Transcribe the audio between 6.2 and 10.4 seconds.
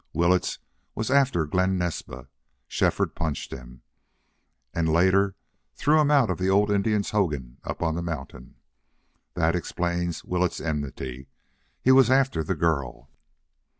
of the old Indian's hogan up on the mountain. That explains